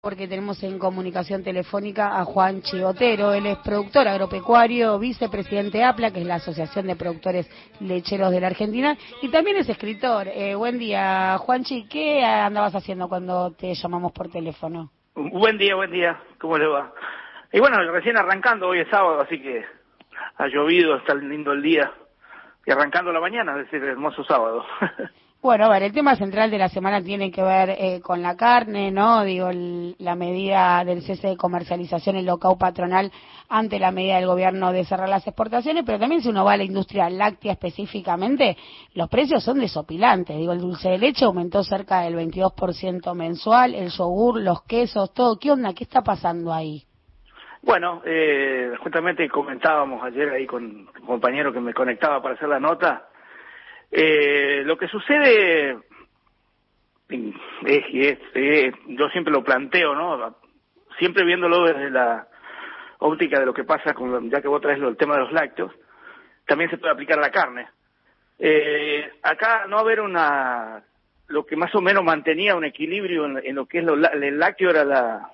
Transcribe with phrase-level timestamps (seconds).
[0.00, 3.32] porque tenemos en comunicación telefónica a Juan Chigotero.
[3.32, 8.46] Él es productor agropecuario, vicepresidente APLA, que es la Asociación de Productores Lecheros de la
[8.46, 10.28] Argentina, y también es escritor.
[10.28, 11.88] Eh, buen día, Juanchi.
[11.88, 14.90] ¿Qué andabas haciendo cuando te llamamos por teléfono?
[15.16, 16.20] Buen día, buen día.
[16.38, 16.92] ¿Cómo le va?
[17.52, 19.64] Y bueno, recién arrancando, hoy es sábado, así que
[20.36, 21.92] ha llovido, está lindo el día.
[22.64, 24.64] Y arrancando la mañana, es decir, hermoso sábado.
[25.40, 28.36] Bueno, a ver, el tema central de la semana tiene que ver eh, con la
[28.36, 29.22] carne, ¿no?
[29.22, 33.12] Digo, la medida del cese de comercialización en local patronal
[33.48, 36.56] ante la medida del gobierno de cerrar las exportaciones, pero también si uno va a
[36.56, 38.56] la industria láctea específicamente,
[38.94, 40.36] los precios son desopilantes.
[40.36, 45.38] Digo, el dulce de leche aumentó cerca del 22% mensual, el yogur, los quesos, todo.
[45.38, 45.72] ¿Qué onda?
[45.72, 46.82] ¿Qué está pasando ahí?
[47.62, 52.58] Bueno, eh, justamente comentábamos ayer ahí con un compañero que me conectaba para hacer la
[52.58, 53.07] nota
[53.90, 55.78] eh, lo que sucede
[57.08, 60.36] es, es, yo siempre lo planteo, ¿no?
[60.98, 62.26] Siempre viéndolo desde la
[62.98, 65.72] óptica de lo que pasa con, ya que vos traes el tema de los lácteos,
[66.46, 67.68] también se puede aplicar a la carne.
[68.38, 70.82] Eh, acá no haber una,
[71.28, 74.84] lo que más o menos mantenía un equilibrio en, lo que es el lácteo era
[74.84, 75.30] la,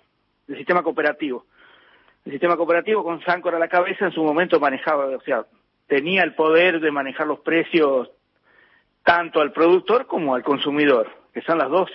[0.49, 1.47] el sistema cooperativo.
[2.25, 5.45] El sistema cooperativo con Sancor a la cabeza en su momento manejaba, o sea,
[5.87, 8.11] tenía el poder de manejar los precios
[9.05, 11.91] tanto al productor como al consumidor, que son las dos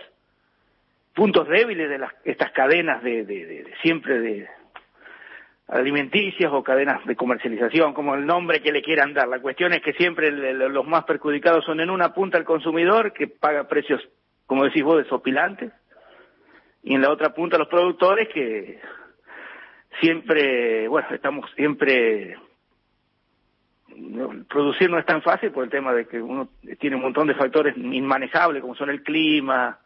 [1.13, 4.47] puntos débiles de las, estas cadenas de, de, siempre de
[5.67, 9.27] alimenticias o cadenas de comercialización, como el nombre que le quieran dar.
[9.27, 13.27] La cuestión es que siempre los más perjudicados son en una punta el consumidor, que
[13.27, 14.01] paga precios,
[14.45, 15.71] como decís vos, desopilantes,
[16.83, 18.79] y en la otra punta los productores que
[19.99, 22.37] siempre, bueno, estamos siempre
[24.47, 27.35] producir no es tan fácil por el tema de que uno tiene un montón de
[27.35, 29.79] factores inmanejables, como son el clima,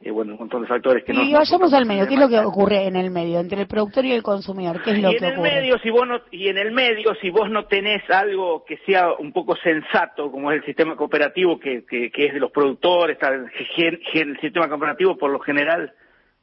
[0.00, 1.22] y bueno, un montón de factores que no...
[1.22, 4.04] Y vayamos al medio, ¿qué es lo que ocurre en el medio, entre el productor
[4.04, 4.82] y el consumidor?
[4.82, 5.54] ¿Qué es lo y que en el ocurre?
[5.54, 9.12] Medio, si vos no, y en el medio, si vos no tenés algo que sea
[9.12, 13.16] un poco sensato, como es el sistema cooperativo, que, que, que es de los productores,
[13.22, 15.92] el sistema cooperativo por lo general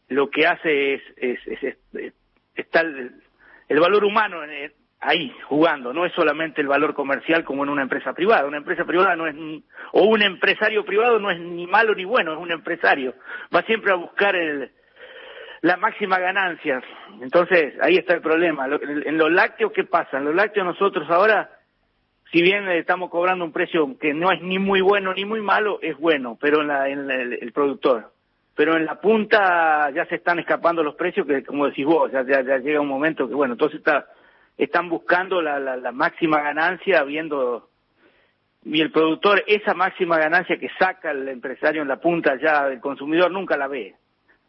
[0.08, 2.14] lo que hace es, es, es,
[2.56, 3.12] está el,
[3.70, 7.82] el valor humano en, ahí jugando, no es solamente el valor comercial como en una
[7.82, 8.46] empresa privada.
[8.46, 9.36] Una empresa privada no es,
[9.94, 13.16] o un empresario privado no es ni malo ni bueno, es un empresario.
[13.54, 14.72] Va siempre a buscar el,
[15.62, 16.82] la máxima ganancia.
[17.20, 18.68] Entonces, ahí está el problema.
[18.68, 20.20] En los lácteos, ¿qué pasa?
[20.20, 21.50] En los lácteos nosotros ahora,
[22.32, 25.80] si bien estamos cobrando un precio que no es ni muy bueno ni muy malo,
[25.82, 28.12] es bueno, pero en, la, en el, productor.
[28.56, 32.24] Pero en la punta ya se están escapando los precios que, como decís vos, ya,
[32.24, 34.06] ya llega un momento que, bueno, entonces está
[34.58, 37.70] están buscando la, la, máxima ganancia viendo
[38.64, 42.80] y el productor esa máxima ganancia que saca el empresario en la punta ya del
[42.80, 43.96] consumidor nunca la ve.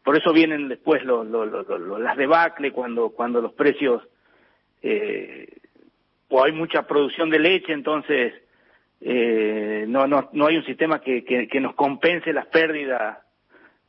[0.05, 4.03] Por eso vienen después los, las debacle cuando cuando los precios
[4.83, 5.49] eh,
[6.29, 8.35] o hay mucha producción de leche entonces
[9.01, 13.19] eh, no, no no hay un sistema que, que, que nos compense las pérdidas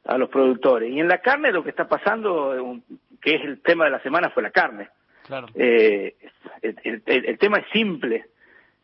[0.06, 0.92] a los productores.
[0.92, 2.80] Y en la carne lo que está pasando
[3.22, 4.90] que es el tema de la semana fue la carne
[5.26, 5.48] Claro.
[5.56, 6.16] Eh,
[6.62, 8.26] el, tema es simple.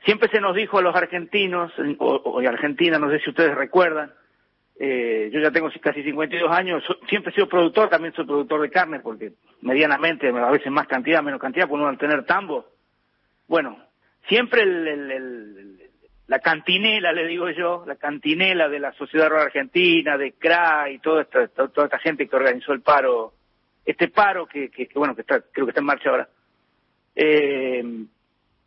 [0.06, 4.12] Siempre se nos dijo a los argentinos, o, a Argentina, no sé si ustedes recuerdan,
[4.80, 8.70] eh, yo ya tengo casi 52 años, siempre he sido productor, también soy productor de
[8.70, 12.66] carne, porque medianamente, a veces más cantidad, menos cantidad, por no tener tambo.
[13.48, 13.78] Bueno,
[14.30, 14.66] siempre
[16.28, 21.00] la cantinela, le digo yo, la cantinela de la Sociedad Rural Argentina, de CRA y
[21.00, 23.34] toda esta, toda esta gente que organizó el paro
[23.86, 26.30] este paro que, que, bueno, que está, creo que está en marcha ahora,
[27.16, 27.84] eh,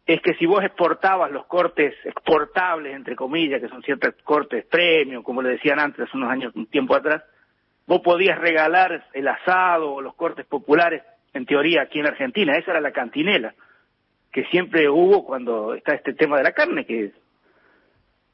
[0.04, 5.22] es que si vos exportabas los cortes exportables, entre comillas, que son ciertos cortes premium,
[5.22, 7.22] como le decían antes, hace unos años, un tiempo atrás,
[7.86, 11.02] vos podías regalar el asado o los cortes populares,
[11.34, 12.56] en teoría, aquí en Argentina.
[12.56, 13.54] Esa era la cantinela
[14.32, 17.12] que siempre hubo cuando está este tema de la carne, que,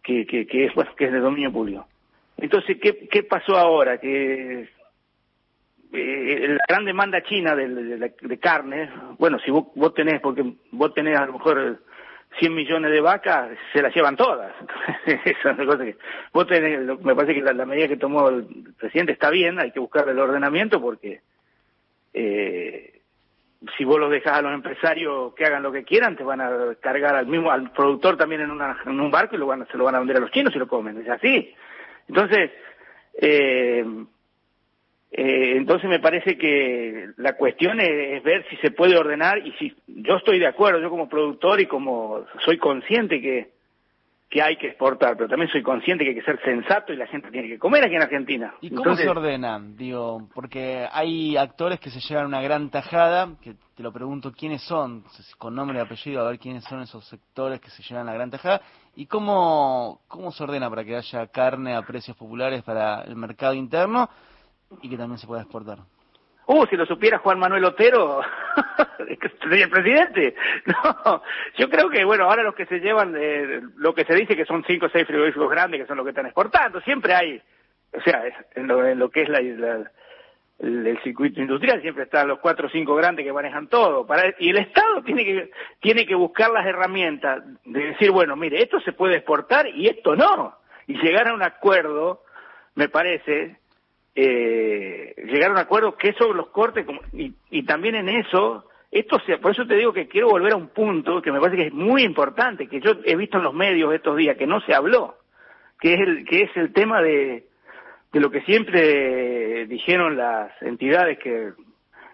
[0.02, 1.86] que, que, que es, que es de dominio público.
[2.36, 3.98] Entonces, ¿qué, qué pasó ahora?
[3.98, 4.68] Que
[5.92, 10.92] eh, la gran demanda china de, de, carne, bueno, si vos, vos, tenés, porque vos
[10.92, 11.80] tenés a lo mejor
[12.38, 14.52] 100 millones de vacas, se las llevan todas.
[15.06, 15.96] Es que,
[16.32, 19.80] vos tenés, me parece que la, medida que tomó el presidente está bien, hay que
[19.80, 21.22] buscar el ordenamiento porque
[22.12, 23.00] eh,
[23.76, 26.74] si vos los dejás a los empresarios que hagan lo que quieran, te van a
[26.80, 29.76] cargar al mismo, al productor también en, una, en un barco y lo van, se
[29.78, 31.54] lo van a vender a los chinos y lo comen, es así.
[32.08, 32.50] Entonces,
[33.20, 33.84] eh,
[35.10, 39.74] eh, entonces me parece que la cuestión es, ver si se puede ordenar y si
[39.86, 43.58] yo estoy de acuerdo, yo como productor y como soy consciente que
[44.28, 47.06] que hay que exportar, pero también soy consciente que hay que ser sensato y la
[47.06, 48.54] gente tiene que comer aquí en Argentina.
[48.60, 49.74] ¿Y cómo se ordenan?
[49.74, 54.62] Digo, porque hay actores que se llevan una gran tajada, que te lo pregunto quiénes
[54.64, 55.04] son,
[55.38, 58.30] con nombre y apellido, a ver quiénes son esos sectores que se llevan la gran
[58.30, 58.60] tajada,
[58.94, 63.54] y cómo, cómo se ordena para que haya carne a precios populares para el mercado
[63.54, 64.10] interno
[64.82, 65.78] y que también se pueda exportar.
[66.50, 68.22] Uh, si lo supiera Juan Manuel Otero,
[69.42, 70.34] sería el presidente.
[70.66, 71.22] No,
[71.58, 74.46] yo creo que, bueno, ahora los que se llevan, eh, lo que se dice que
[74.46, 77.42] son cinco o seis frigoríficos grandes que son los que están exportando, siempre hay,
[77.92, 78.22] o sea,
[78.54, 83.26] en lo, que es la, el, circuito industrial siempre están los cuatro o cinco grandes
[83.26, 84.06] que manejan todo.
[84.06, 85.50] Para, y el Estado tiene que,
[85.80, 90.16] tiene que buscar las herramientas de decir, bueno, mire, esto se puede exportar y esto
[90.16, 90.56] no.
[90.86, 92.22] Y llegar a un acuerdo,
[92.74, 93.57] me parece,
[94.20, 99.20] eh, llegar a un acuerdo que sobre los cortes y, y también en eso esto
[99.20, 101.66] sea, por eso te digo que quiero volver a un punto que me parece que
[101.68, 104.74] es muy importante que yo he visto en los medios estos días que no se
[104.74, 105.18] habló
[105.78, 107.46] que es el que es el tema de
[108.12, 111.52] de lo que siempre dijeron las entidades que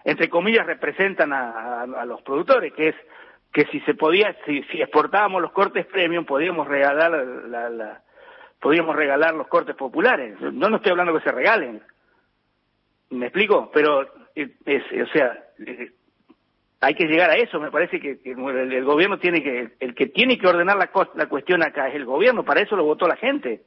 [0.04, 2.96] entre comillas representan a, los productores que es
[3.50, 7.12] que si se podía si, si exportábamos los cortes premium podíamos regalar
[7.48, 8.02] la, la,
[8.60, 10.38] podíamos regalar los cortes populares.
[10.40, 11.82] No no estoy hablando que se regalen
[13.10, 13.70] ¿Me explico?
[13.72, 14.50] Pero, es,
[15.02, 15.44] o sea,
[16.80, 17.60] hay que llegar a eso.
[17.60, 21.62] Me parece que, el, gobierno tiene que, el que tiene que ordenar la, la cuestión
[21.62, 22.44] acá es el gobierno.
[22.44, 23.62] Para eso lo votó la gente.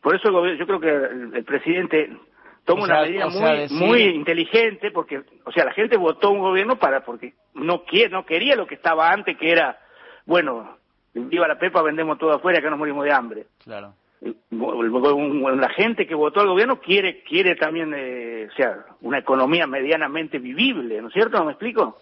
[0.00, 2.16] Por eso el gobierno, yo creo que el, presidente
[2.64, 7.04] toma una medida muy, muy inteligente porque, o sea, la gente votó un gobierno para,
[7.04, 9.78] porque no quiere, no quería lo que estaba antes, que era,
[10.24, 10.78] bueno,
[11.14, 13.46] viva la pepa, vendemos todo afuera, que nos morimos de hambre.
[13.64, 19.66] Claro la gente que votó al gobierno quiere quiere también eh, o sea una economía
[19.66, 21.98] medianamente vivible no es cierto me explico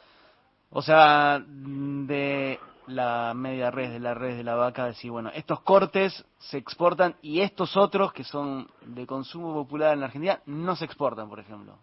[0.70, 5.60] o sea de la media red de la red de la vaca decir bueno estos
[5.60, 10.76] cortes se exportan y estos otros que son de consumo popular en la Argentina no
[10.76, 11.78] se exportan por ejemplo.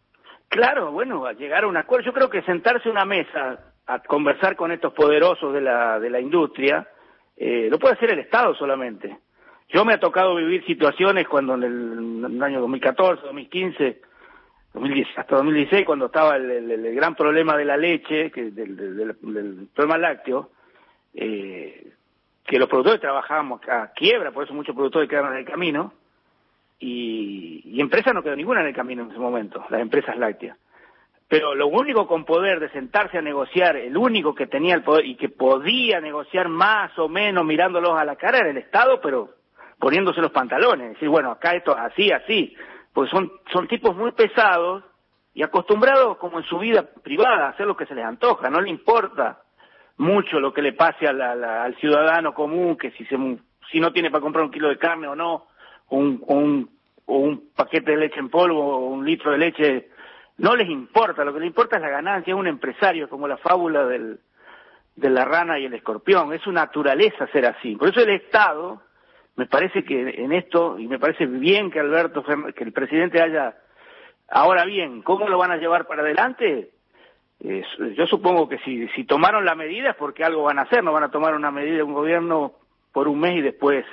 [0.47, 3.99] Claro bueno a llegar a un acuerdo yo creo que sentarse a una mesa a
[3.99, 6.87] conversar con estos poderosos de la de la industria
[7.35, 9.17] eh, lo puede hacer el Estado solamente
[9.73, 14.01] yo me ha tocado vivir situaciones cuando en el, año 2014, 2015,
[14.73, 20.49] 2010, hasta 2016, cuando estaba el, gran problema de la leche, que, del, problema lácteo,
[21.13, 21.87] eh,
[22.45, 25.93] que los productores trabajábamos a quiebra, por eso muchos productores quedaron en el camino,
[26.79, 30.57] y, y empresas no quedó ninguna en el camino en ese momento, las empresas lácteas.
[31.29, 35.05] Pero lo único con poder de sentarse a negociar, el único que tenía el poder
[35.05, 39.40] y que podía negociar más o menos mirándolos a la cara era el Estado, pero
[39.81, 42.55] poniéndose los pantalones, decir, bueno, acá esto así, así,
[42.93, 44.83] pues son, son tipos muy pesados
[45.33, 48.61] y acostumbrados como en su vida privada a hacer lo que se les antoja, no
[48.61, 49.41] le importa
[49.97, 53.17] mucho lo que le pase al ciudadano común, que si, se,
[53.71, 55.47] si no tiene para comprar un kilo de carne o no,
[55.89, 56.69] un, un,
[57.07, 59.89] un paquete de leche en polvo o un litro de leche,
[60.37, 63.37] no les importa, lo que les importa es la ganancia, es un empresario, como la
[63.37, 64.19] fábula del,
[64.95, 67.75] de la rana y el escorpión, es su naturaleza ser así.
[67.75, 68.81] Por eso el Estado,
[69.35, 73.55] me parece que en esto, y me parece bien que Alberto, que el presidente haya,
[74.29, 76.71] ahora bien, ¿cómo lo van a llevar para adelante?
[77.43, 81.05] yo supongo que si, tomaron la medida es porque algo van a hacer, no van
[81.05, 82.53] a tomar una medida de un gobierno
[82.91, 83.83] por un mes y después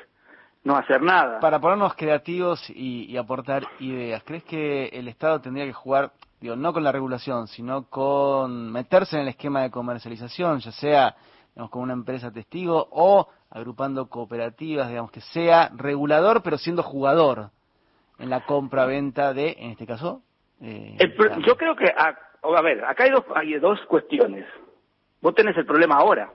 [0.64, 1.40] no hacer nada.
[1.40, 6.56] Para ponernos creativos y, y, aportar ideas, ¿crees que el Estado tendría que jugar, digo,
[6.56, 11.16] no con la regulación, sino con meterse en el esquema de comercialización, ya sea
[11.54, 17.50] digamos, con una empresa testigo o agrupando cooperativas, digamos, que sea regulador pero siendo jugador
[18.18, 20.22] en la compra-venta de, en este caso...
[20.60, 20.96] Eh,
[21.46, 24.44] yo creo que, a, a, ver, acá hay dos, hay dos cuestiones.
[25.20, 26.32] Vos tenés el problema ahora,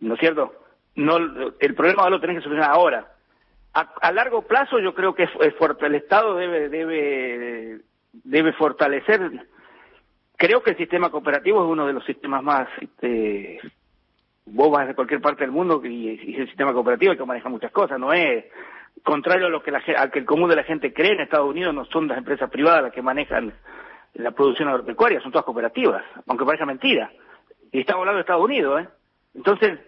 [0.00, 0.52] ¿no es cierto?
[0.96, 1.16] No,
[1.60, 3.12] el problema lo tenés que solucionar ahora.
[3.72, 5.30] A, largo plazo yo creo que es,
[5.80, 7.80] el Estado debe, debe,
[8.12, 9.46] debe fortalecer
[10.40, 13.60] creo que el sistema cooperativo es uno de los sistemas más este,
[14.52, 17.72] vos vas de cualquier parte del mundo y, y el sistema cooperativo que maneja muchas
[17.72, 18.44] cosas, no es
[19.02, 21.74] contrario a lo que la, que el común de la gente cree en Estados Unidos
[21.74, 23.52] no son las empresas privadas las que manejan
[24.14, 27.10] la producción agropecuaria, son todas cooperativas, aunque parezca mentira.
[27.72, 28.88] Y estamos hablando de Estados Unidos, ¿eh?
[29.34, 29.78] Entonces,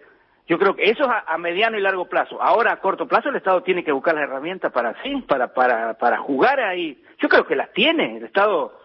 [0.47, 2.41] yo creo que eso es a, mediano y largo plazo.
[2.41, 5.95] Ahora, a corto plazo, el Estado tiene que buscar las herramientas para sí, para, para,
[5.95, 7.01] para jugar ahí.
[7.19, 8.17] Yo creo que las tiene.
[8.17, 8.79] El Estado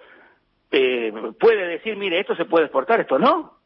[0.73, 3.58] eh, puede decir, mire, esto se puede exportar, esto no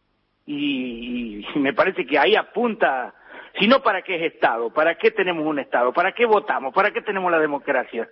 [0.47, 3.15] y, me parece que ahí apunta,
[3.59, 4.71] si no, ¿para qué es Estado?
[4.73, 5.93] ¿Para qué tenemos un Estado?
[5.93, 6.75] ¿Para qué votamos?
[6.75, 8.09] ¿Para qué tenemos la democracia?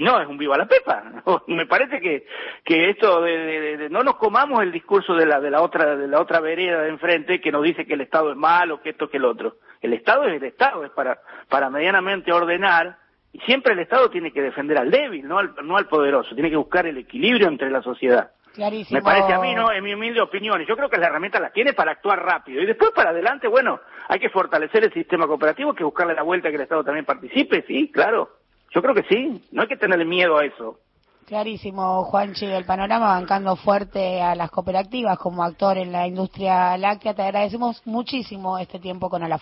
[0.00, 1.22] no, es un viva la pepa.
[1.46, 2.26] Me parece que,
[2.64, 6.20] que esto de, no nos comamos el discurso de la, de la otra, de la
[6.20, 9.18] otra vereda de enfrente que nos dice que el Estado es malo, que esto, que
[9.18, 9.56] el otro.
[9.80, 12.96] El Estado es el Estado, es para, para medianamente ordenar,
[13.32, 16.50] y siempre el Estado tiene que defender al débil, no al, no al poderoso, tiene
[16.50, 18.30] que buscar el equilibrio entre la sociedad.
[18.56, 18.98] Clarísimo.
[18.98, 19.70] Me parece a mí, ¿no?
[19.70, 20.60] En mi humilde opinión.
[20.62, 22.62] Y yo creo que la herramienta la tiene para actuar rápido.
[22.62, 26.22] Y después para adelante, bueno, hay que fortalecer el sistema cooperativo, hay que buscarle la
[26.22, 28.30] vuelta que el Estado también participe, sí, claro.
[28.74, 30.78] Yo creo que sí, no hay que tenerle miedo a eso.
[31.26, 37.14] Clarísimo, Juanchi, el panorama bancando fuerte a las cooperativas como actor en la industria láctea.
[37.14, 39.34] Te agradecemos muchísimo este tiempo con Alaf.